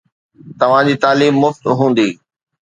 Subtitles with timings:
[0.59, 2.09] توهان جي تعليم مفت هوندي